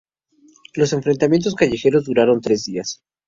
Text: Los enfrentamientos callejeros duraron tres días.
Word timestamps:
Los 0.73 0.93
enfrentamientos 0.93 1.53
callejeros 1.53 2.05
duraron 2.05 2.41
tres 2.41 2.65
días. 2.65 3.03